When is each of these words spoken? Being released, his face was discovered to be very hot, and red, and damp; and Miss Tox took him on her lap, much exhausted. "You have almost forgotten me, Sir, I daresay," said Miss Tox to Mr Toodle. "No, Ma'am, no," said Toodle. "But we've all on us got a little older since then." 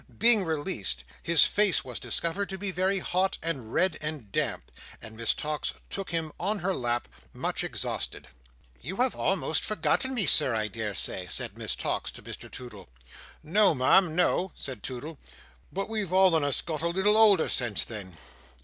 Being 0.17 0.43
released, 0.45 1.03
his 1.21 1.45
face 1.45 1.85
was 1.85 1.99
discovered 1.99 2.49
to 2.49 2.57
be 2.57 2.71
very 2.71 2.97
hot, 2.97 3.37
and 3.43 3.71
red, 3.71 3.99
and 4.01 4.31
damp; 4.31 4.71
and 4.99 5.15
Miss 5.15 5.35
Tox 5.35 5.75
took 5.91 6.09
him 6.09 6.31
on 6.39 6.57
her 6.57 6.73
lap, 6.73 7.07
much 7.33 7.63
exhausted. 7.63 8.27
"You 8.81 8.95
have 8.95 9.13
almost 9.15 9.63
forgotten 9.63 10.15
me, 10.15 10.25
Sir, 10.25 10.55
I 10.55 10.69
daresay," 10.69 11.27
said 11.27 11.55
Miss 11.55 11.75
Tox 11.75 12.09
to 12.13 12.23
Mr 12.23 12.49
Toodle. 12.49 12.89
"No, 13.43 13.75
Ma'am, 13.75 14.15
no," 14.15 14.51
said 14.55 14.81
Toodle. 14.81 15.19
"But 15.71 15.87
we've 15.87 16.11
all 16.11 16.33
on 16.33 16.43
us 16.43 16.63
got 16.63 16.81
a 16.81 16.87
little 16.87 17.15
older 17.15 17.47
since 17.47 17.85
then." 17.85 18.17